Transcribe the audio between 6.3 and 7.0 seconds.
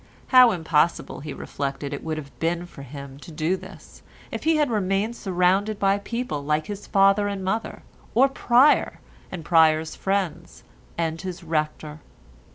like his